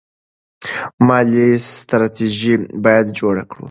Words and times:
مالي 1.07 1.47
ستراتیژي 1.69 2.53
باید 2.83 3.07
جوړه 3.19 3.43
کړو. 3.49 3.59